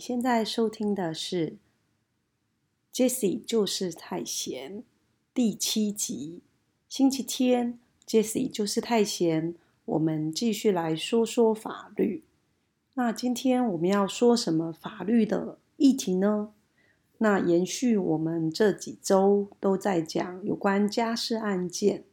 [0.00, 1.58] 你现在收听的是
[2.96, 4.78] 《Jesse 就是太闲》
[5.34, 6.40] 第七集。
[6.88, 12.24] 星期天 Jesse 就是太闲，我们继续来说说法律。
[12.94, 16.54] 那今天我们要说什么法律的议题呢？
[17.18, 22.04] 那延续我们这几周都在讲有关家事案件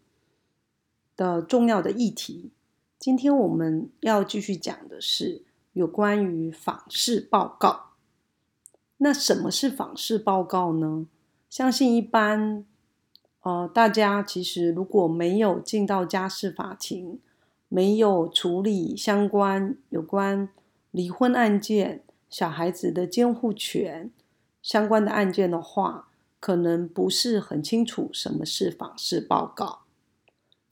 [1.15, 2.51] 的重要的议题。
[2.99, 5.46] 今天我们要继续讲的是。
[5.77, 7.91] 有关于访视报告，
[8.97, 11.05] 那什么是访视报告呢？
[11.47, 12.65] 相信一般，
[13.43, 17.19] 呃，大家其实如果没有进到家事法庭，
[17.69, 20.49] 没有处理相关有关
[20.89, 24.09] 离婚案件、小孩子的监护权
[24.63, 26.07] 相关的案件的话，
[26.39, 29.81] 可能不是很清楚什么是访视报告。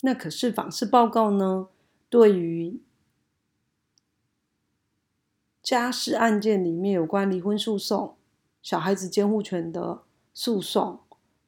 [0.01, 1.67] 那可是访视报告呢，
[2.09, 2.79] 对于
[5.65, 8.13] 家事案件里面有关离婚诉讼、
[8.61, 10.99] 小孩子监护权的诉讼，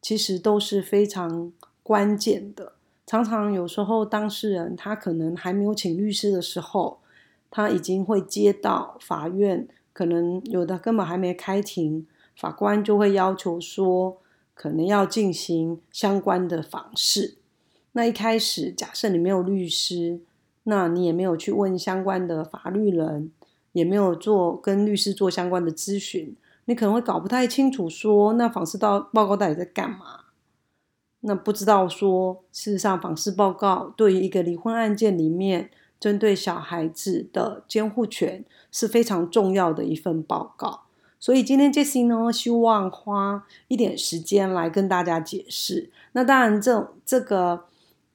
[0.02, 2.74] 其实都是非常关键的。
[3.06, 6.98] 常常有时候当事人他可能还没有请律师的时候，
[7.52, 14.18] 他已经会接到法院，可能有的根本还没开庭，法官就会要求说，
[14.56, 17.36] 可能要进行相关的访视。
[17.92, 20.22] 那一开始假设你没有律师，
[20.64, 23.32] 那你也没有去问相关的法律人。
[23.78, 30.22] 也没有做跟律师做相关的咨询，你可能会搞不太清楚，说那访视到报告到底在干嘛？
[31.20, 40.86] 那不知道说，事实上访视报告对于一个离婚案件里面，针对小孩子的监护权是非常重要的一份报告。
[41.20, 45.92] 所以今天 Jesse 呢，希望花一点时间来跟大家解释。
[46.14, 47.66] 那当然，这这个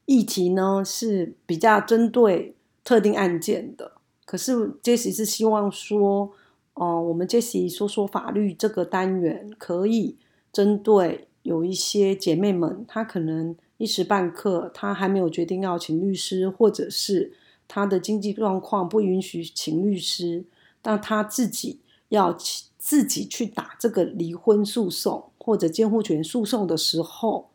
[0.06, 3.92] 议题呢是比较针对特定案件的。
[4.32, 6.32] 可是，Jessie 是希望说，
[6.72, 10.16] 哦，我们 Jessie 说说法律这个单元，可以
[10.50, 17.34] 针对有一些姐妹们，她可能一时半刻她还没有决定要请律师，或者是
[17.68, 20.46] 她的经济状况不允许请律师，
[20.80, 22.34] 但她自己要
[22.78, 27.50] 自己去打这个离婚诉讼或者监护权诉讼的时候，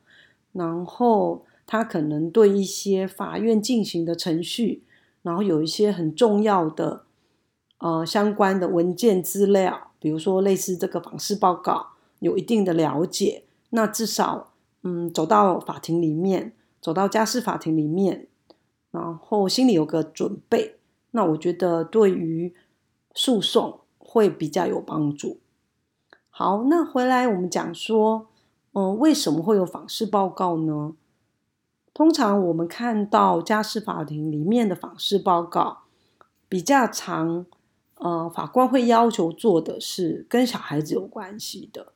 [0.53, 4.83] 然后她可能对一些法院进行的程序。
[5.27, 7.03] 然后有一些很重要的
[7.79, 11.88] 呃相关的文件资料，比如说类似这个访视报告，
[12.19, 18.27] 有一定的了解，那至少嗯走到法庭里面，走到家事法庭里面，
[18.89, 20.77] 然后心里有个准备，
[21.11, 22.55] 那我觉得对于
[23.13, 25.39] 诉讼会比较有帮助。
[26.29, 28.27] 好，那回来我们讲说，
[28.71, 30.94] 嗯，为什么会有访视报告呢？
[31.97, 35.80] 通常我们看到家事法庭里面的访视报告
[36.47, 37.47] 比较长，
[37.96, 41.94] 呃，法官会要求做的是跟小孩子有关系的，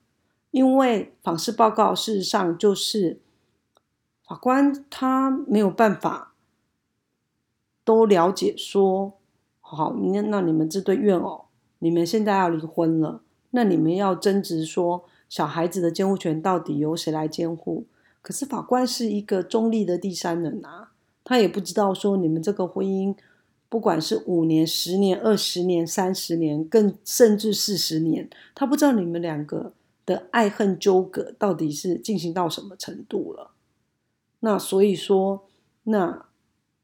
[0.50, 3.22] 因为访视报告事实上就是
[4.26, 6.34] 法官他没有办法
[7.84, 9.14] 都了解说，
[9.60, 11.46] 好，那那你们这对怨偶，
[11.78, 17.86] 你们现在要离婚了，那你们要争执说小孩子的监护权到底由谁来监护？
[18.22, 20.92] 可是法官是一个中立的第三人啊，
[21.24, 23.16] 他也不知道说你们这个婚姻，
[23.68, 29.74] 不管是五年、十年、二十年、三十年，更甚至四十年，他不知道你们两个
[30.06, 33.52] 的爱恨纠葛到底是进行到什么程度了。
[34.42, 35.48] 那所以说，
[35.86, 36.28] 那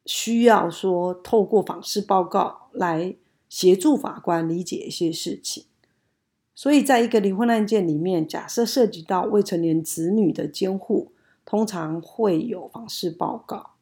[0.08, 3.16] 需要说透过访视报告来
[3.48, 5.66] 协助法官理解一些事情。
[6.56, 11.12] 所以在一个离婚案件里面，假设涉及到未成年子女的监护。
[11.50, 13.76] 通常会有访视报告，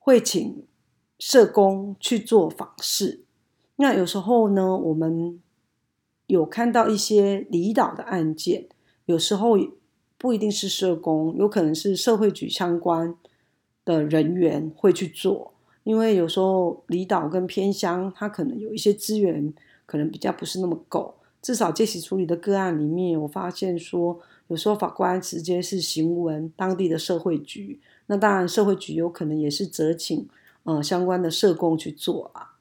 [0.00, 0.66] 会请
[1.16, 3.22] 社工去做访视。
[3.76, 5.40] 那有时候呢，我们
[6.26, 8.66] 有看到一些离岛的案件，
[9.04, 9.56] 有时候
[10.18, 13.14] 不一定是社工，有可能是社会局相关
[13.84, 15.54] 的人员会去做。
[15.84, 19.54] 因为有时候离岛跟偏乡，它可能有一些资源，
[19.86, 21.14] 可能比较不是那么够。
[21.40, 24.18] 至少这起处理的个案里面，我发现说。
[24.48, 30.28] 有时候法官直接是行文当地的社会局，那当然社会局有可能也是责请
[30.64, 32.56] 呃相关的社工去做啊，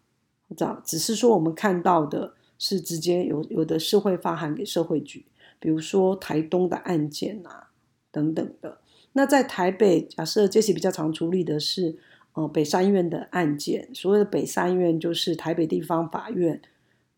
[0.56, 5.26] 这样只是说我们看到的是直接有有的是会发函给社会局，
[5.60, 7.70] 比如说台东的案件啊
[8.12, 8.78] 等等的。
[9.14, 11.98] 那在台北，假设这些比较常处理的是
[12.34, 16.62] 呃北山院的案件，所谓的北山院就是台北地方法院，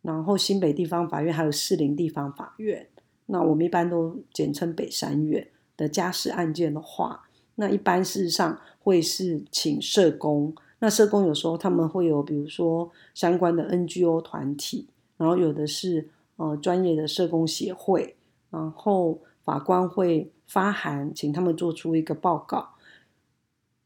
[0.01, 2.87] 然后新北地方法院还有士林地方法院。
[3.33, 10.53] 那我们一般都简称北山院的家事案件的话，那一般事实上会是请社工。
[10.77, 14.87] 那社工有时候他们会有，比如说相关的 NGO 团体，
[15.17, 18.15] 然后有的是呃专业的社工协会，
[18.51, 22.75] 然后法官会发函请他们做出一个报告，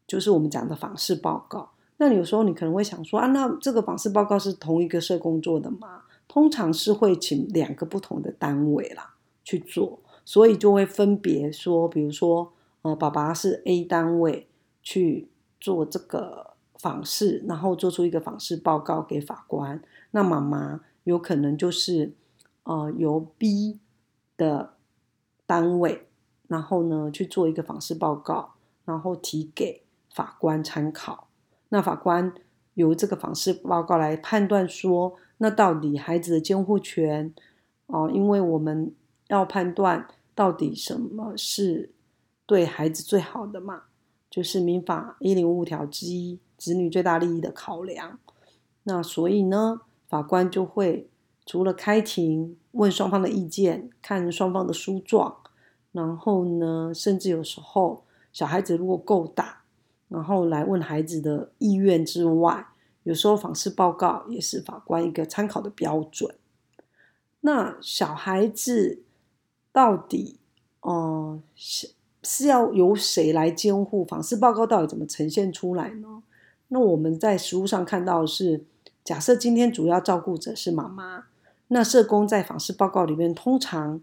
[0.05, 1.69] 就是我们讲的访视报告。
[1.95, 6.01] 那有时候你可能会想说啊，那这个访视报告是同一个社工做的吗？
[6.27, 9.13] 通常是会请两个不同的单位啦
[9.47, 12.51] 去做，所以就会分别说，比如说
[12.81, 14.49] 呃，爸爸是 A 单位
[14.83, 19.81] 去做这个访视，然后做出一个访视报告给法官。
[20.11, 22.11] 那妈妈有可能就是
[22.63, 23.79] 呃由 B
[24.35, 24.73] 的
[25.45, 26.09] 单位，
[26.49, 29.83] 然后呢去做一个访视报告，然后提给
[30.13, 31.29] 法官参考。
[31.69, 32.33] 那法官
[32.73, 37.33] 由这个访视报告来判断说，那到底孩子的监护权
[37.85, 38.93] 哦，因为我们
[39.27, 41.91] 要判断到底什么是
[42.45, 43.83] 对孩子最好的嘛，
[44.29, 48.19] 就是民法一零五条之一，子女最大利益的考量。
[48.83, 51.09] 那所以呢，法官就会
[51.45, 55.37] 除了开庭问双方的意见，看双方的诉状，
[55.91, 59.63] 然后呢，甚至有时候小孩子如果够大。
[60.09, 62.67] 然后来问孩子的意愿之外，
[63.03, 66.33] 有时候访视报告也是法官一个参考的标准。
[67.41, 69.03] 那小孩子
[69.77, 70.39] 到底，
[70.81, 71.91] 哦，是
[72.23, 74.03] 是要由谁来监护？
[74.03, 76.23] 访视报告到底怎么呈现出来呢？
[76.69, 78.65] 那我们在实物上看到的是，
[79.03, 81.25] 假设今天主要照顾者是妈妈，
[81.67, 84.01] 那社工在访视报告里面通常，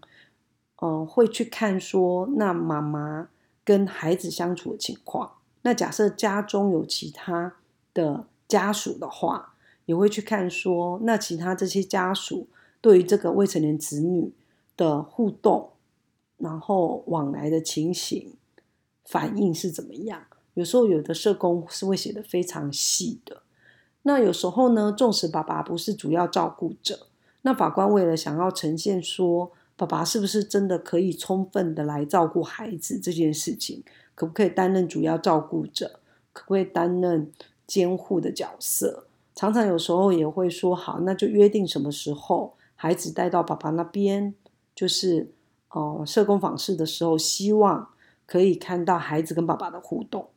[0.77, 3.27] 呃，会去看说，那妈妈
[3.65, 5.33] 跟孩子相处的情况。
[5.63, 7.55] 那假设家中有其他
[7.93, 9.55] 的家属的话，
[9.87, 12.47] 也会去看说，那其他这些家属
[12.79, 14.31] 对于这个未成年子女
[14.77, 15.71] 的互动，
[16.37, 18.33] 然后往来的情形
[19.03, 20.23] 反应是怎么样？
[20.53, 23.41] 有时候有的社工是会写的非常细的。
[24.03, 27.07] 那有时候呢，纵使爸爸不是主要照顾者，
[27.41, 33.83] 那法官为了想要呈现说，爸爸是不是真的可以充分的来照顾孩子这件事情。
[34.13, 35.99] 可不可以担任主要照顾者？
[36.31, 37.29] 可不可以担任
[37.67, 39.07] 监护的角色？
[39.33, 44.33] 常常有时候也会说好，那就约定什么时候孩子带到爸爸那边，
[44.75, 45.31] 就是
[45.69, 47.89] 哦，社工访视的时候，希望
[48.25, 50.27] 可以看到孩子跟爸爸的互动。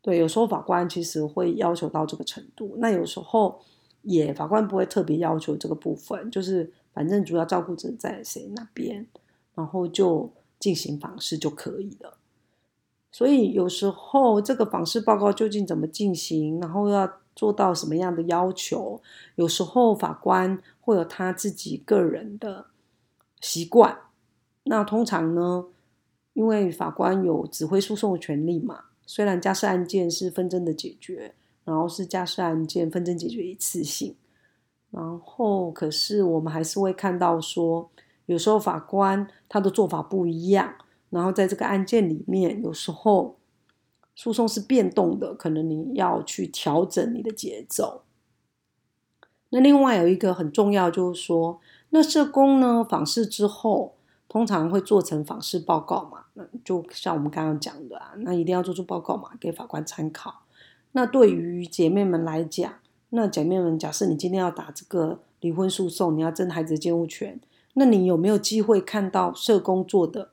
[0.00, 3.60] 对，有时候法官其实会要求到这个程度，那有时候
[4.02, 9.06] 也法官不会特别要求这个部分，就是反正主要照顾者在谁那边，
[9.54, 10.30] 然后就
[10.60, 12.18] 进行访视就可以了。
[13.10, 19.00] 所以有时候这个访视报告究竟怎么进行，然后要做到什么样的要求，
[19.36, 22.66] 有时候法官会有他自己个人的
[23.44, 23.98] 习惯。
[24.62, 25.66] 那通常呢，
[26.32, 34.16] 因为法官有指挥诉讼的权利嘛，虽然家事案件是纷争的解决，然后是家事案件纷争解决一次性，
[34.90, 37.90] 然后可是我们还是会看到说，
[38.24, 40.74] 有时候法官他的做法不一样。
[41.10, 43.36] 然后在这个案件里面，有时候
[44.16, 48.02] 诉讼是变动的，可能你要去调整你的节奏。
[49.50, 51.60] 那另外有一个很重要，就是说，
[51.94, 53.94] 那社工呢访视之后，
[54.28, 56.24] 通常会做成访视报告嘛？
[56.32, 60.42] 那就像我们刚刚讲的啊，那一定要做出报告嘛，给法官参考。
[60.90, 62.72] 那对于姐妹们来讲，
[63.10, 67.40] 那姐妹们，假设你今天要打这个离婚诉讼，你要争孩子的监护权，
[67.74, 70.30] 那你有没有机会看到社工做的？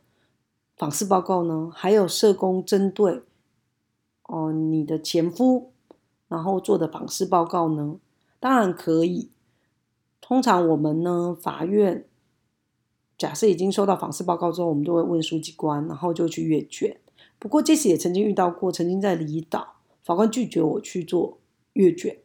[0.75, 1.70] 访视报告呢？
[1.72, 3.22] 还有社工针对
[4.24, 5.72] 哦你的前夫，
[6.27, 7.98] 然后做的访视报告呢？
[8.39, 9.30] 当然可以。
[10.22, 12.06] 通常我们呢，法院
[13.18, 16.96] 假设已经收到访视报告之后，我们就会问书记官，然后就去阅卷。
[17.38, 21.40] 不过这次也曾经遇到过，曾经在离岛，法官拒绝我去做
[21.74, 22.18] 阅卷，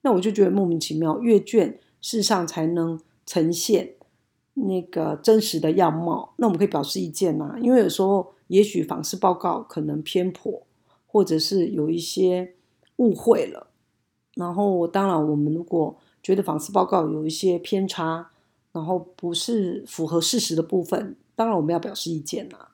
[0.00, 1.20] 那我就觉得莫名其妙。
[1.20, 3.94] 阅卷事实上才能呈现。
[4.54, 7.56] 那个真实的样貌，那我们可以表示意见呐。
[7.62, 10.66] 因为有时候也许访视报告可能偏颇，
[11.06, 12.52] 或者是有一些
[12.96, 13.68] 误会了。
[14.34, 18.30] 然后当然，我们如果觉得访视报告有一些偏差，
[18.72, 22.68] 然后不是符合事实的部分，当然我们要表示意见呐。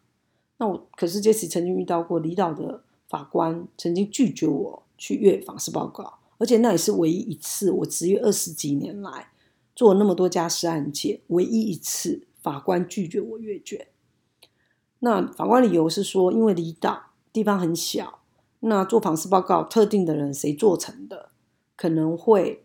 [0.59, 9.29] 那我可是这次曾经遇到过离岛的法官曾经拒绝我去阅访视报告，而且那也是唯一一次我执业二十几年来。
[9.77, 13.87] 做那么多家事案件，唯一一次法官拒绝我阅卷。
[14.99, 18.19] 那法官理由是说，因为离岛地方很小，
[18.59, 21.29] 那做访视报告特定的人谁做成的，
[21.77, 22.65] 可能会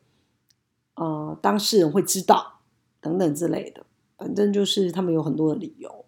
[0.95, 2.59] 呃当事人会知道
[3.01, 3.85] 等等之类的。
[4.15, 6.05] 反正就是他们有很多的理由。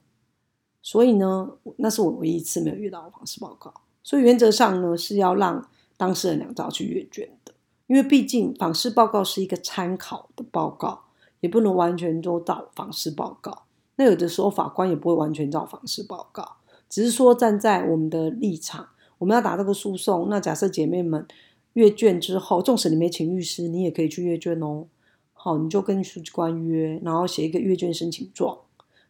[0.81, 3.73] 所以呢，那是我唯一一次没有遇到访视报告。
[4.03, 7.53] 所以原则上呢，是要让当事人两造去阅卷的。
[7.87, 11.05] 因为毕竟访视报告是一个参考的报告，
[11.41, 13.63] 也不能完全都照访视报告。
[13.97, 18.87] 那有的时候法官也不会完全照访视报告，只是说站在我们的立场，
[19.17, 20.27] 我们要打这个诉讼。
[20.29, 21.27] 那假设姐妹们
[21.75, 24.87] 阅卷之后，纵使你没请律师，你也可以去阅卷哦。
[25.33, 28.57] 好，你就跟书记官约，然后写一个阅卷申请状，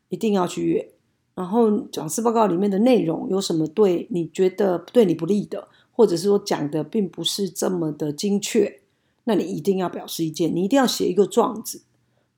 [0.10, 0.92] 一定要去阅。
[1.34, 8.82] 然后讲师报告里面的内容有什么对你觉得对你不利的，或者是说讲的并不是这么的精确，
[9.26, 11.82] 那你一定要表示意见，你一定要写一个状子。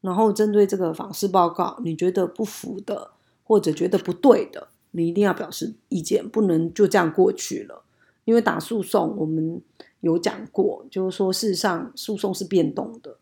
[0.02, 3.12] 然后针对这个访视报告，你觉得不符的，
[3.44, 7.84] 或者觉得不对的，你一定要表示意见，不能就这样过去了。
[8.26, 9.62] 因为打诉讼，我们
[10.02, 13.18] 有讲过，就是说事实上诉讼是变动的，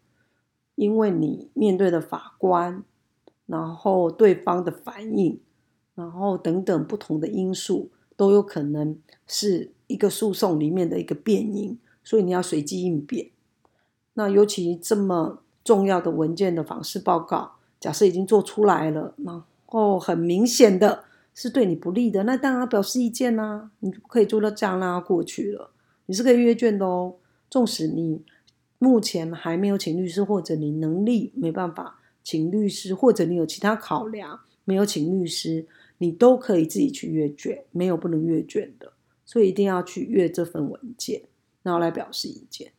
[0.75, 2.84] 因为你面对的法官，
[3.46, 5.39] 然后对方的反应。
[5.96, 13.29] 然后等等不同的因素都有可能是一个诉讼里面的一个变因，所以你要随机应变。
[14.15, 23.72] 那尤其这么重要的文件的访视报告，假设已经做出来了，然后很明显的是对你不利的，那当然表示意见啦。
[23.79, 25.72] 你可以做到这样让它过去了。
[26.06, 27.16] 你是可以阅卷的哦，
[27.50, 28.24] 纵使你
[28.80, 35.68] 目前还没有请律师，或者你能力没办法请律师，或者你有其他考量没有请律师。
[36.00, 38.92] 你都可以自己去阅卷，没有不能阅卷的，
[39.26, 41.22] 所以一定要去阅这份文件，
[41.64, 42.74] 然后来表示意见。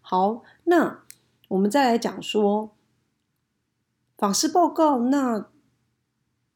[0.00, 1.04] 好，那
[1.48, 2.74] 我们再来讲说
[4.16, 5.00] 访视报告。
[5.00, 5.50] 那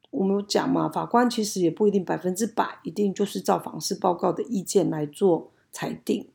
[0.09, 6.27] 我们讲嘛，法官其实也不一定百分之百一定就是照访视报告的意见来做裁定，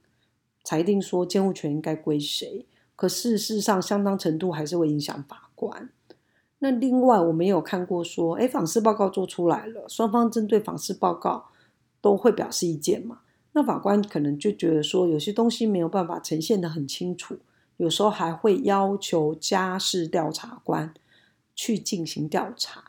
[0.64, 2.68] 裁定说监护权应该归谁。
[2.96, 5.90] 可事实上，相当程度还是会影响法官。
[6.60, 11.46] 那另外，我们有看过说，哎，访视报告做出来了，双方针对访视报告
[12.02, 13.22] 都会表示意见嘛？
[13.54, 17.40] 那法官可能就觉得说，有些东西没有办法呈现的很清楚，
[17.78, 20.94] 有时候还会要求家事调查官
[21.56, 22.84] 去进行调查。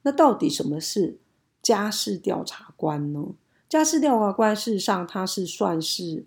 [0.00, 1.18] 那到底什么是
[1.60, 3.34] 家事调查官呢？
[3.70, 6.24] 家事调查官事实上他是算是，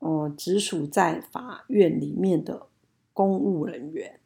[0.00, 2.66] 呃，直属在法院里面的
[3.12, 4.18] 公务人员。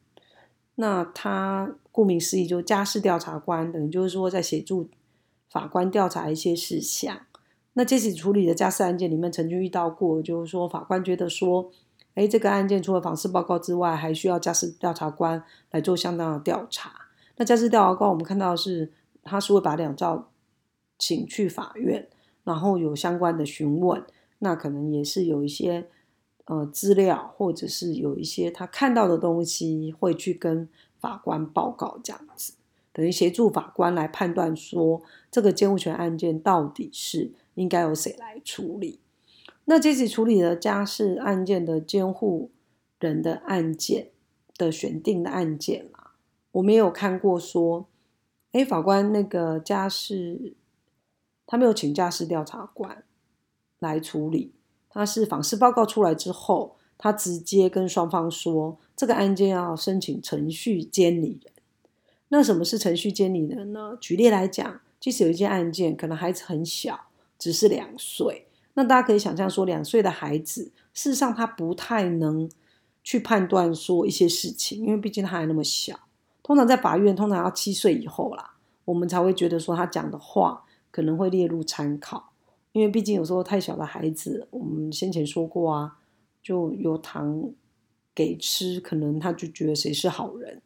[0.77, 4.89] 那他顾名思义，就家事调查官，等于就是说在协助
[5.51, 7.27] 法官调查一些事项。
[7.75, 11.71] 那这次处理的家事案件里面，曾经遇到过，就是说法官觉得说，
[12.15, 16.93] 哎，这个案件除了访视报告之外，还需要家事调查官来做相当的调查。
[17.37, 18.91] 那家事调查官，我们看到是
[19.23, 20.31] 他是会把两照
[20.99, 22.09] 请去法院，
[22.45, 24.05] 然后有相关的询问，
[24.39, 25.89] 那可能也是有一些。
[26.47, 30.69] 呃，资料或者是有一些他看到的东西，会去跟
[31.01, 32.53] 法官报告，这样子
[32.93, 39.01] 等于协助法官来判断说这个监护权案件到底是应该由谁来处理。
[39.65, 42.51] 那这次处理的家事案件的监护
[43.01, 44.09] 人的案件
[44.59, 46.11] 的选定的案件嘛，
[46.53, 47.87] 我没有看过说，
[48.53, 50.53] 哎，法官那个家事
[51.47, 53.05] 他没有请家事调查官
[53.79, 54.53] 来处理。
[54.89, 61.53] 他是访视报告出来之后，他直接跟双方说，这个案件要申请程序监理人。
[62.29, 63.97] 那什么是程序监理人呢？
[64.01, 67.09] 举例来讲，即使有一件案件，可能孩子很小，
[67.39, 72.51] 只是两岁，那大家可以想象说，两岁的孩子，事实上他不太能
[73.03, 75.99] 去判断说一些事情，因为毕竟他还那么小。
[76.43, 82.31] 通常在法院，通常要七岁以后啦，我们才会觉得说他讲的话可能会列入参考。
[82.71, 85.99] 因为毕竟有时候太小的孩子，我们先前说过啊，
[86.41, 87.51] 就有糖
[88.15, 90.63] 给吃，可能他就觉得谁是好人，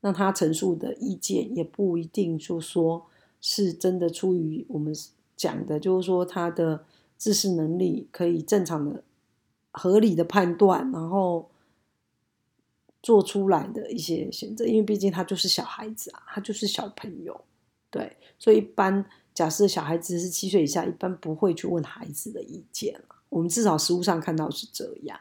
[0.00, 3.06] 那他陈述的意见也不一定就说
[3.40, 4.94] 是真的出于我们
[5.36, 6.84] 讲的，就是说他的
[7.16, 9.02] 自识能力可以正常的、
[9.72, 11.48] 合理的判断，然后
[13.02, 14.64] 做出来的一些选择。
[14.64, 17.44] 因为毕竟他就是小孩子啊，他就是小朋友，
[17.90, 19.04] 对，所以一般。
[19.34, 23.00] 假设小孩子是七岁以下，一般不会去问孩子的意见。
[23.28, 25.18] 我们至少实物上看到是这样。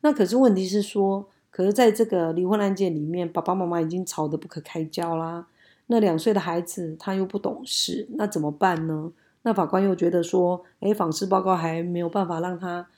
[0.00, 5.46] 那可是问题是说，可是在这个离婚案件里面，爸爸妈妈已经吵得不可开交啦。
[5.88, 9.12] 那两岁的孩子他又不懂事，那怎么办呢？
[9.42, 12.88] 那法官又觉得说，哎，访视报告还没有办法让他，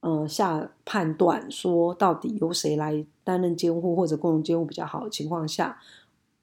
[0.00, 5.78] 呃，下判断说到底由谁来担任监护或者共同监护比较好的情况下。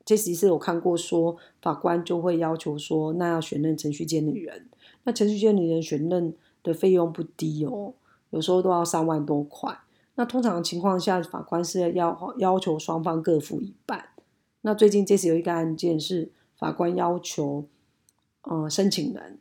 [0.05, 4.67] 这其实有看过，说法官就会要求说，那要选任程序监理人，
[5.03, 7.93] 那程序监理人选任的费用不低哦，
[8.31, 9.79] 有时候都要三万多块。
[10.15, 14.09] 那通常情况下，法官是要要求双方各付一半。
[14.61, 17.65] 那最近这次有一个案件是法官要求，
[18.43, 19.39] 呃，申请人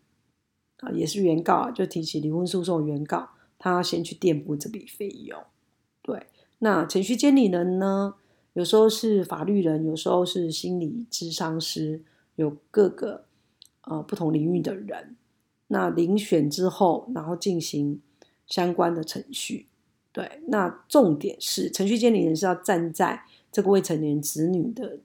[0.78, 5.38] 啊也是原告，就提起离婚诉讼原告，他要先去垫补这笔费用。
[6.00, 6.26] 对，
[6.60, 8.14] 那程序监理人呢？
[8.54, 12.02] 有时候是法律人，有时候是心理咨商师，
[12.36, 13.24] 有各个
[13.82, 15.16] 呃不同领域的人。
[15.68, 18.00] 那遴选之后，然后进行
[18.46, 19.68] 相关的程序。
[20.12, 24.98] 对，那重点是程序监理人是要站在这个未成年子女的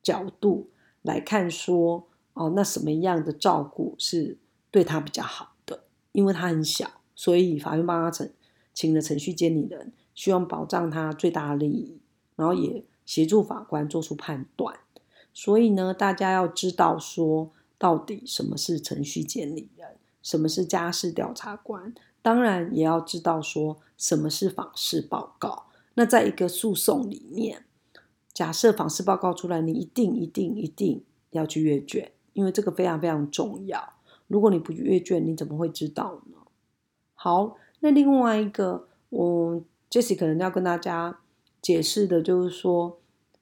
[0.00, 0.70] 角度
[1.02, 4.38] 来看，说哦，那什么样的照顾是
[4.70, 5.82] 对他比较好的？
[6.12, 8.30] 因为他很小，所以法院帮他请
[8.72, 11.98] 请了程序监理人，希望保障他最大的利益，
[12.36, 14.78] 然后也协助法官做出判断。
[15.32, 17.50] 所以呢，大家要知道说。
[17.78, 19.88] 到底什么是程序监理人？
[20.22, 21.92] 什么是家事调查官？
[22.22, 25.64] 当然也要知道说什么是访视报告。
[25.94, 27.64] 那在一个诉讼里面，
[28.32, 33.94] 假设访视报告出来，你一定一定一定要去阅卷，因为这个非常非常重要。
[34.28, 36.36] 如果你不阅卷，你怎么会知道呢？
[37.14, 39.60] 好，那另外一个，我
[39.90, 41.18] Jesse 可能要跟大家
[41.62, 42.98] 解释的就是说，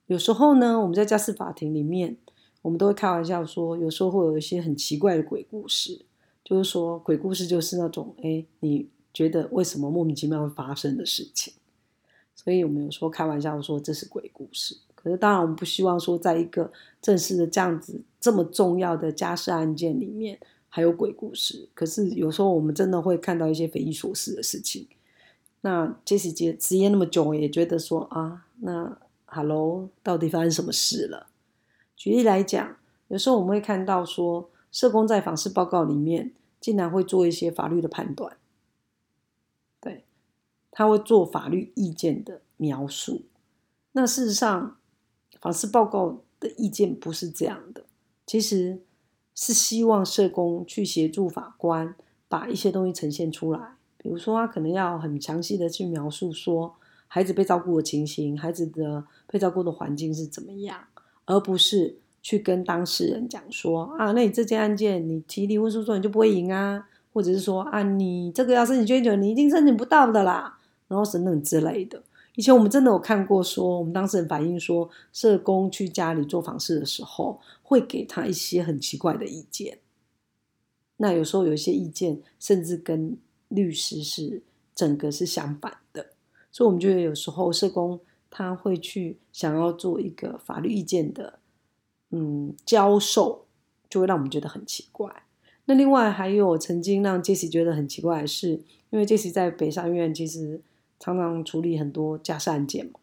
[0.07, 2.19] 有时候呢，我们在家事法庭里面。
[2.63, 6.05] 我们都会开玩笑说，有时候会有一些很奇怪的鬼故事，
[6.45, 11.55] 就是说鬼故事就是那种，哎，你觉得为什么莫名其妙会发生的事情？
[12.37, 14.77] 所以我们有时候开玩笑说这是鬼故事。
[14.95, 21.67] 可是当然，我们不希望说在一个正式的这样子这么重要的家事案件里面还有鬼故事。
[21.73, 24.87] 可是有时候我们真的会看到一些匪夷所思的事情。
[25.63, 31.27] 那杰西杰职业那么久，也觉得说啊，那 Hello，到底发生什么事了？
[31.97, 32.77] 举例来讲，
[33.09, 38.39] 有时候我们会看到说，社工在访视报告里面竟然会做一些法律的判断，
[39.81, 40.05] 对，
[40.71, 43.23] 他会做法律意见的描述。
[43.93, 44.79] 那事实上，
[45.41, 47.85] 访视报告的意见不是这样的，
[48.27, 48.81] 其实
[49.35, 51.95] 是希望社工去协助法官
[52.29, 53.77] 把一些东西呈现出来。
[54.03, 56.75] 比如说，他可能要很详细的去描述说，
[57.07, 60.79] 孩子被照顾的情形，孩子的被照顾的环境是怎么样。
[61.27, 70.59] 而不是去跟当事人讲说啊，那你这件案件你提离婚诉讼你就不会赢啊，或者是说啊，你这个要申请捐赠你一定申请不到的啦，
[70.89, 72.03] 然后等等之类的。
[72.35, 79.79] 以前我们真的有看过说，我们当事人反映说，社工去家里做访视的时候，会给他一些很奇怪的意见。
[80.97, 83.17] 那有时候有一些意见，甚至跟
[83.51, 84.43] 律师是
[84.75, 86.15] 整个是相反的，
[86.51, 88.01] 所以我们觉得有时候社工。
[88.33, 91.41] 他会去想要做一个法律意见的，
[92.11, 93.45] 嗯，教授，
[93.89, 95.25] 就会让我们觉得很奇怪。
[95.65, 100.63] 那另外还有曾经让杰西觉得很奇怪的是，因为杰西在北上院其实
[101.01, 103.01] 常常处理很多家事案件嘛。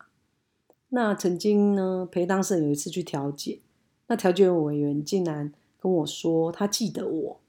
[0.87, 3.59] 那曾经呢陪当事人有一次去调解，
[4.07, 7.39] 那调解委员竟然跟我说他记得我，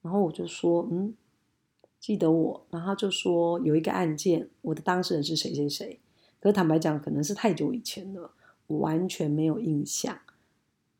[0.00, 1.12] 然后我就说嗯，
[2.00, 6.00] 记得我，然后就说有一个案件，我的当事人是谁谁谁。
[6.40, 8.30] 可是坦白讲，可能是太久以前了，
[8.68, 10.18] 我完全没有印象。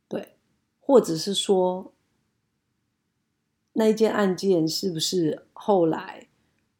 [0.07, 0.35] 对，
[0.79, 1.95] 或者是说
[3.73, 6.29] 那一件案件是不是后来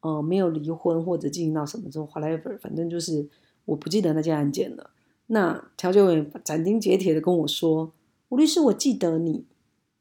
[0.01, 3.27] 呃没有离婚或者进行到什么之后，whatever，反正就是
[3.65, 4.91] 我不记得那件案件了。
[5.29, 7.93] 那调解委员斩钉截铁的跟我说
[8.29, 9.47] ：“吴律师，我记得你，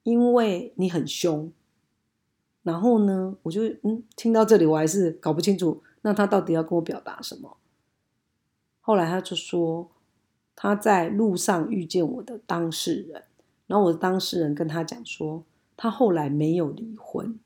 [0.04, 1.54] 因为你很凶。”
[2.70, 7.58] 然后呢，我就嗯，听到这里我还是搞不清楚，那他到底要跟我表达什么？
[8.80, 9.90] 后来他就说，
[10.56, 13.24] 他在路上遇见我的当事人，
[13.66, 15.44] 然后我的当事人跟他讲说，
[15.76, 17.40] 他后来没有离婚。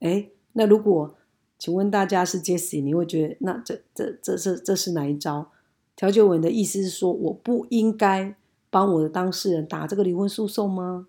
[0.00, 1.16] 哎，那如果
[1.58, 5.50] 请问大家是 Jesse，你会觉得那这这这这这是哪一招？
[5.96, 8.36] 调解委的意思是说，我不应该
[8.68, 11.08] 帮我的当事人打这个离婚诉讼吗？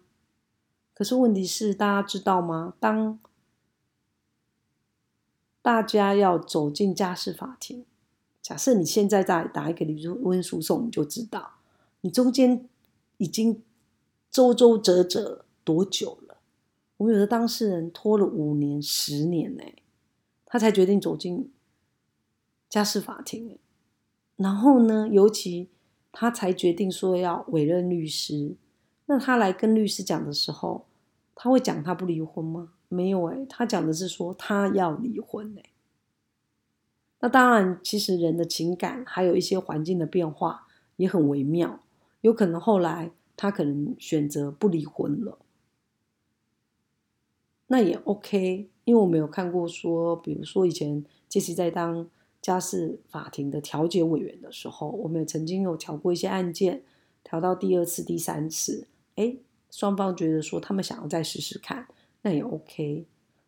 [0.99, 2.73] 可是问题是，大家知道吗？
[2.77, 3.17] 当
[5.61, 7.85] 大家要走进家事法庭。
[8.41, 11.51] 假设你现在在打一个离婚诉讼，你就知道
[12.01, 12.67] 你中间
[13.15, 13.63] 已经
[14.29, 16.39] 周周折折多久了。
[16.97, 19.63] 我们有的当事人拖了五年、十年呢，
[20.45, 21.49] 他才决定走进
[22.67, 23.57] 家事法庭。
[24.35, 25.69] 然后呢，尤其
[26.11, 28.57] 他才决定说要委任律师。
[29.05, 30.87] 那他来跟律师讲的时候，
[31.41, 32.73] 他会讲他不离婚吗？
[32.89, 35.69] 没有诶，他讲的是说他要离婚诶。
[37.21, 41.81] 那当然，其实人的情感还有一些环境的变化也很微妙，
[42.19, 45.37] 有可能后来他可能选择不离婚了，
[47.67, 52.09] 那也 OK，因为我没有看过说，比如说以前杰西在当
[52.41, 56.83] 家事法庭的调解委员的时候，我们曾经有调过一些案件，
[57.23, 59.37] 调到第二次、第三次，哎，
[59.71, 61.87] 双方觉得说他们想要再试试看，
[62.21, 63.05] 那也 OK，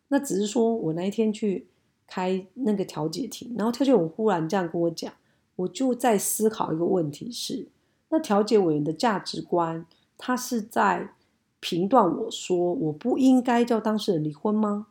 [0.08, 1.66] 那只是说我那一天去。
[2.04, 5.10] 开那个调解庭，然后调解我忽然这样跟我讲，
[5.56, 7.68] 我就在思考一个问题是：
[8.10, 9.86] 那调解委员的价值观，
[10.18, 11.14] 他是在
[11.58, 14.88] 评断我说我不应该叫当事人离婚吗？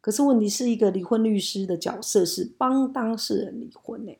[0.00, 4.16] 可是问题是一个离婚律师的角色是帮当事人离婚呢？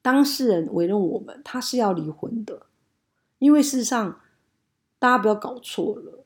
[0.00, 2.62] 当事人委任我们，他是要离婚的，
[3.38, 4.18] 因为事实上
[4.98, 6.24] 大家不要搞错了，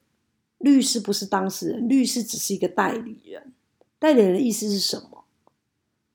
[0.59, 3.53] 律师不是当事人，律师只是一个代理人。
[3.99, 5.25] 代理人的意思是什么？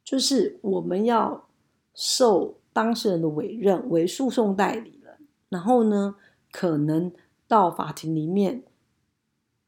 [0.04, 1.48] 就是我们要
[1.93, 5.17] 受当事人的委任为诉讼代理人，
[5.50, 6.15] 然后呢，
[6.52, 7.12] 可能
[7.48, 8.63] 到法庭里面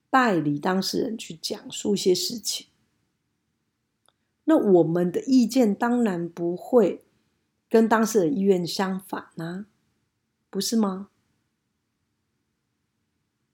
[0.10, 2.68] 代理当事人去讲述一些事情。
[4.46, 7.04] 那我们的意见当然不会
[7.70, 9.68] 跟当事人意愿相反呐，
[10.50, 11.10] 不是吗？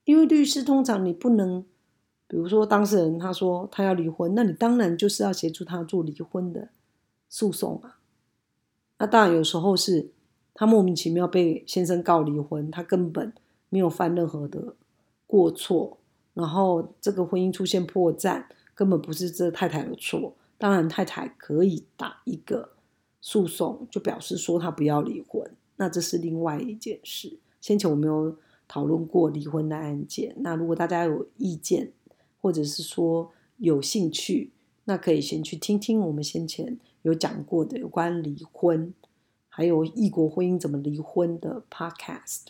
[0.06, 1.66] 因为律师通常你不能。
[2.28, 6.70] 比如说，当事人他说他要离婚，那你当然就是要协助他做离婚的
[7.30, 8.00] 诉讼啊。
[8.98, 10.10] 那当然有时候是
[10.56, 13.32] 他莫名其妙被先生告离婚，他根本
[13.70, 14.76] 没有犯任何的
[15.28, 16.00] 过错，
[16.34, 20.36] 然后这个婚姻出现破绽，根本不是这太太的错。
[20.58, 22.72] 当然，太太可以打一个
[23.22, 27.38] 诉讼，就表示说他不要离婚，那这是另外一件事。
[27.62, 28.36] 先前我没有
[28.68, 31.92] 讨论过离婚的案件，那如果大家有意见，
[32.42, 34.52] 或者是说有兴趣，
[34.86, 38.94] 那可以先去听听我们先前有讲过的有关离婚，
[39.48, 42.46] 还有异国婚姻怎么离婚的 podcast。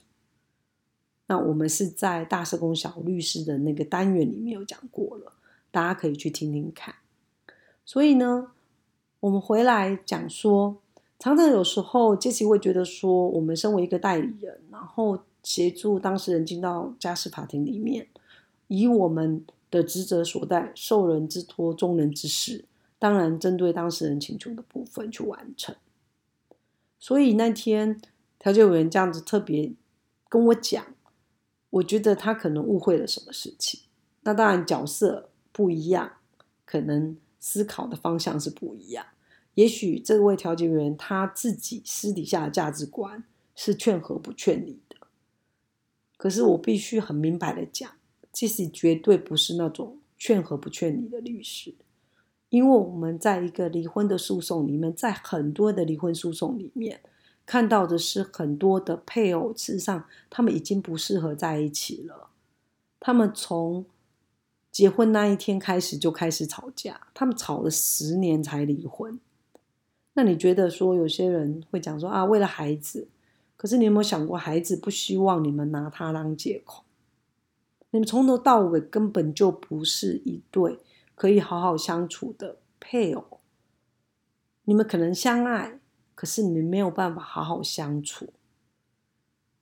[1.28, 5.34] 那我们是在大社工小律师的那个单元里面有讲过了，
[5.72, 6.96] 大家可以去听听看。
[7.84, 8.52] 所以呢，
[9.20, 10.78] 我们回来讲说，
[11.18, 18.10] 常常有时候杰西会觉得说，我们身为一个代理人，然后协助当事人进到家事法庭里面，
[18.68, 19.46] 以我们。
[19.72, 22.64] 的职责所在，受人之托，忠人之事，
[22.98, 25.76] 当然针对当事人请求的部分去完成。
[26.98, 28.00] 所以那天
[28.40, 29.74] 调解委员这样子特别
[30.30, 30.86] 跟我讲，
[31.72, 33.82] 我觉得他可能误会了什么事情。
[34.22, 36.14] 那当然角色不一样，
[36.64, 39.06] 可能思考的方向是不一样。
[39.56, 44.80] 也许这位调解员他自己私底下的价值观是劝和不劝离，
[46.18, 47.90] 可是我必须很明白的讲。
[48.32, 51.74] 即使绝对不是那种劝和不劝离的律师，
[52.50, 57.00] 因为我们在一个离婚的诉讼里面，在很多的离婚诉讼里面
[57.46, 62.28] 看到的是很多的配偶，事实上他们已经不适合在一起了。
[63.00, 63.86] 他们从
[64.70, 69.18] 结婚那一天开始就开始吵架，他们吵了十年才离婚。
[70.16, 73.08] 那你觉得说有些人会讲说啊，为了孩子，
[73.58, 76.84] 可是你有没有想过，孩子不希望你们拿他当借口？
[77.92, 80.80] 你们从头到尾根本就不是一对
[81.16, 83.40] 可以好好相处的配偶。
[84.66, 85.80] 你们可能相爱，
[86.14, 88.34] 可是你们没有办法好好相处。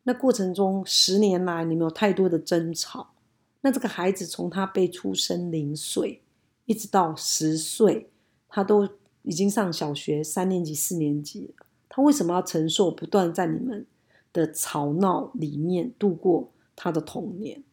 [0.03, 3.13] 那过程中十年来，你们有太多的争吵。
[3.62, 6.21] 那这个孩子从他被出生零岁，
[6.65, 8.10] 一直到十岁，
[8.49, 8.89] 他都
[9.21, 11.62] 已经上小学三年级、四年级了。
[11.95, 13.86] 他为什么要承受不断在你们
[14.34, 17.63] 的吵闹里面度过他的童年？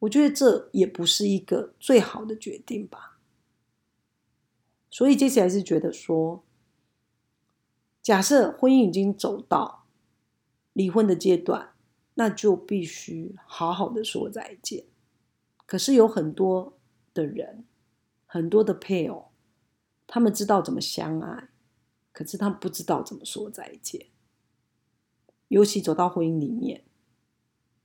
[0.00, 3.18] 我觉得这也不是一个最好的决定吧，
[4.90, 6.44] 所以接下来是觉得说，
[8.02, 9.86] 假设婚姻已经走到
[10.74, 11.70] 离婚的阶段，
[12.16, 14.84] 那就必须好好的说再见。
[15.64, 16.76] 可是有很多
[17.14, 17.64] 的人，
[18.26, 19.30] 很多的配偶，
[20.06, 21.49] 他们知道怎么相爱，
[22.20, 24.08] 可是他们不知道怎么说再见，
[25.48, 26.84] 尤其走到婚姻里面。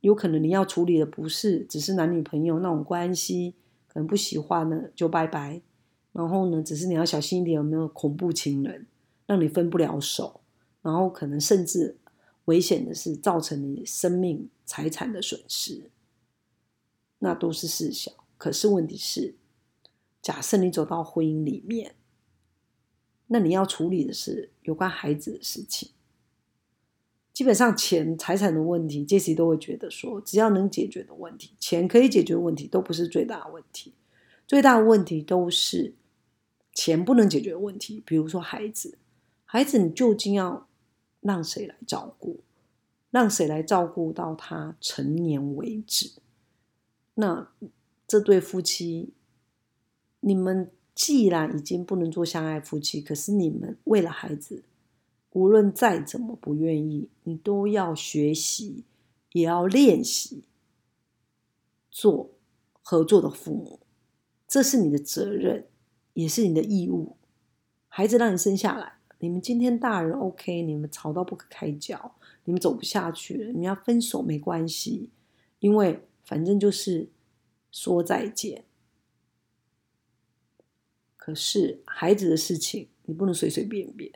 [0.01, 3.55] 有可能你要处理的不是只是男女朋友那种关系，
[3.87, 5.61] 可能不喜欢呢就拜拜。
[6.11, 8.87] 然后呢，只是你要小心一点，有没有恐怖情人
[9.25, 10.41] 让你分不了手？
[10.81, 11.97] 然后可能甚至
[12.43, 15.89] 危险的是造成你生命财产的损失，
[17.19, 18.11] 那都是事小。
[18.37, 19.35] 可是问题是，
[20.21, 21.95] 假设你走到婚姻里面，
[23.27, 25.89] 那你要处理的是有关孩子的事情。
[27.33, 33.93] 基本上钱财产的问题，杰西都会觉得说，只要能解决的问题，钱可以解决问题，都不是最大的问题。
[34.47, 35.95] 最大的问题都是
[36.71, 38.01] 钱不能解决的问题。
[38.05, 38.97] 比如说孩子，
[39.43, 40.67] 孩子你究竟要
[41.19, 42.41] 让谁来照顾？
[43.11, 46.11] 让谁来照顾到他成年为止？
[47.15, 47.49] 那
[48.07, 49.13] 这对夫妻，
[50.19, 54.63] 你们既然已经不能做相爱夫妻，可是你们为了孩子。
[55.31, 58.85] 无论再怎么不愿意，你都要学习，
[59.33, 60.45] 也要练习
[61.91, 62.31] 做
[62.81, 63.81] 合作的父母。
[64.47, 65.67] 这是你的责任，
[66.13, 67.17] 也是你的义务。
[67.89, 75.09] 孩子让你生下来，你们今天大人 OK，你们吵到不可开交，你们走不下去了，你们要分手没关系，
[75.59, 77.09] 因为反正就是
[77.71, 78.64] 说再见。
[81.25, 84.11] 可是孩子的事情，你不能随随便便，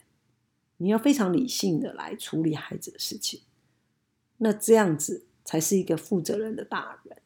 [0.78, 3.42] 你要非常理性的来处理孩子的事情。
[4.38, 7.18] 那这样子才是一个负责任的大人。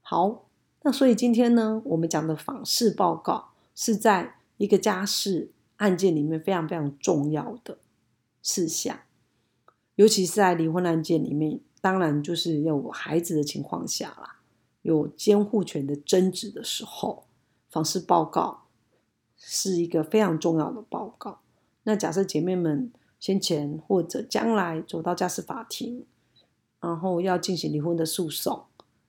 [0.00, 0.48] 好，
[0.82, 7.78] 那所以今天呢，我们讲的访视报告是在一个家事案件里面非常非常重要的
[8.42, 9.02] 事项，
[9.94, 14.40] 尤其是在离婚案件里面，当然就是要有孩子的情况下啦，
[14.82, 17.23] 有监护权的争执的时候。
[17.74, 18.68] 房事报告
[19.36, 21.40] 是一个非常重要的报告。
[21.82, 26.06] 那假设姐妹们先前或者将来走到家事法庭，
[26.78, 28.66] 然后要进行离婚的诉讼，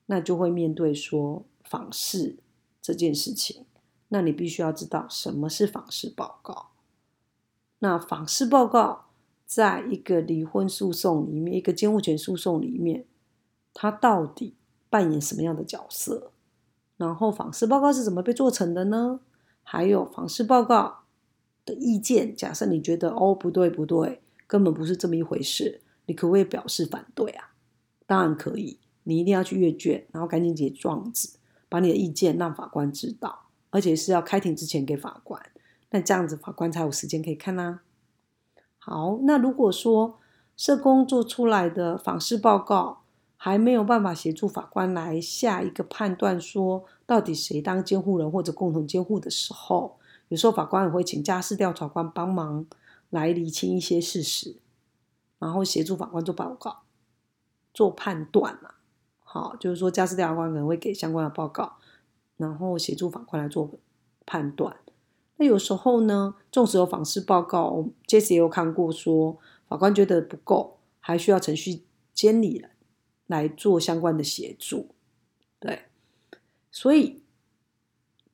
[0.08, 2.38] 那就会面对说房事
[2.82, 3.68] 这件事情。
[4.08, 6.70] 那你必须要知道什么是房事报告。
[7.78, 9.06] 那房事报告
[9.46, 13.06] 在一个离婚诉讼里面，一个监护权诉讼里面，
[13.76, 14.56] 它到底
[14.90, 16.32] 扮演什么样的角色？
[16.98, 19.20] 然后访视报告是怎么被做成的呢？
[19.64, 21.00] 还有访视报告
[21.66, 27.52] 的意见，假设你觉得哦不对不对，根本不是这么一回事，你可不可以表示反对啊？
[28.06, 35.42] 当然可以，你一定要去阅卷，然后赶紧写状子，把你的意见让法官知道，而且是要开庭之前给法官，
[35.90, 37.80] 那这样子法官才有时间可以看呐。
[38.78, 40.20] 好，那如果说
[40.56, 43.02] 社工做出来的访视报告，
[43.38, 49.98] 还没有办法协助法官来下一个判断，说到底谁当监护人或者共同监护的时候，
[50.30, 52.66] 有时候法官也会请家事调查官帮忙
[53.10, 54.56] 来厘清一些事实，
[55.38, 56.84] 然后协助法官做报告、
[57.74, 58.72] 做判断嘛。
[59.20, 61.74] 好，就是说家事调查官可能会给相关的报告，
[62.38, 63.70] 然后协助法官来做
[64.26, 64.78] 判断。
[65.38, 72.72] 那有时候呢，纵使有访视报告，Jesse 也有看过，说法官觉得不够，还需要程序监理人。
[73.28, 74.90] 来做相关的协助，
[75.60, 75.84] 对，
[76.72, 77.24] 所以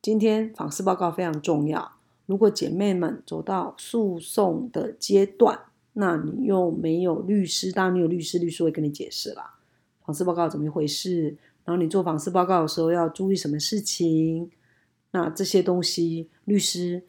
[0.00, 1.92] 今天访视报告非常重要。
[2.26, 5.58] 如果姐妹们走到诉讼的阶段，
[5.94, 9.58] 那你又没有律师，当然你有律师，律师会跟你解释啦。
[10.04, 11.36] 访视报告怎么一回事？
[11.64, 14.50] 然后你做访视报告的时候要注意什么事情？
[15.10, 17.02] 那这些东西律师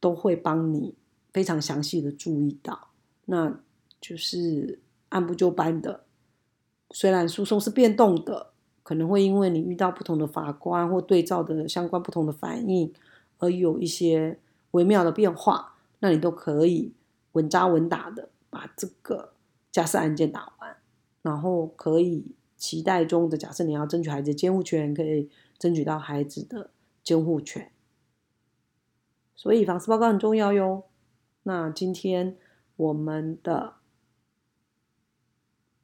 [0.00, 0.94] 都会帮你
[1.32, 2.88] 非常详细的注意到，
[3.26, 3.60] 那
[4.00, 6.05] 就是按部就班的。
[6.90, 12.92] 虽然诉讼是变动的，可能会因为你遇到不同的法官或对照的相关不同的反应，
[13.38, 14.38] 而有一些
[14.70, 16.92] 微妙的变化，那你都可以
[17.32, 19.32] 稳扎稳打的把这个
[19.72, 20.76] 家事案件打完，
[21.22, 26.70] 然后可以期待中的假设你要争取孩子监护权，可以争取到孩子的
[27.02, 27.72] 监护权。
[29.34, 30.84] 所以房事报告很重要哟。
[31.42, 32.36] 那今天
[32.76, 33.75] 我们的。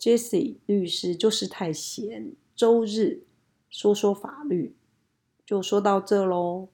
[0.03, 3.23] Jesse 律师就是太闲，周日
[3.71, 4.75] 说说法律
[5.47, 6.67] 就说到这喽。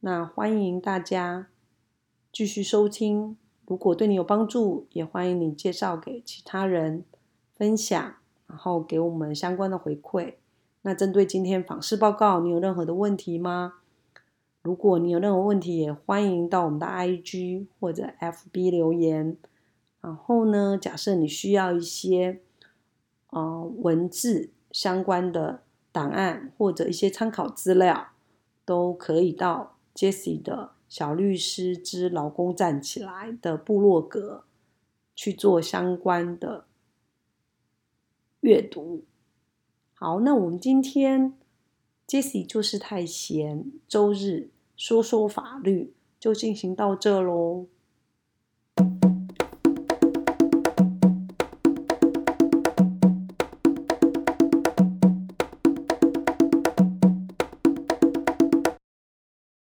[0.00, 1.46] 那欢迎大家
[2.32, 7.04] 继续收听，如果对你有帮助，也欢迎你介绍给其他人
[7.54, 8.16] 分享，
[8.48, 10.34] 然后给我们相关的回馈。
[10.82, 13.74] 那针对今天访视报告，你有任何的问题吗？
[14.62, 19.36] 如果你有任何问题，也欢迎到我们的 IG 或者 FB 留言。
[20.06, 20.78] 然后呢？
[20.80, 22.40] 假设你需要一些
[23.30, 28.10] 呃文字相关的档案或者一些参考资料，
[28.64, 34.44] 都可以到 Jessie 的小律师之老公站起来的部落格
[35.16, 36.66] 去做相关的
[38.42, 39.02] 阅读。
[39.94, 41.36] 好，那我们今天
[42.06, 47.66] Jessie 就是太闲，周日说说法律就进行到这喽。